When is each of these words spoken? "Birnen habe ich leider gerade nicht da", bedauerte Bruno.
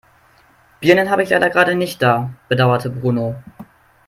"Birnen 0.81 1.11
habe 1.11 1.21
ich 1.21 1.29
leider 1.29 1.51
gerade 1.51 1.75
nicht 1.75 2.01
da", 2.01 2.33
bedauerte 2.49 2.89
Bruno. 2.89 3.35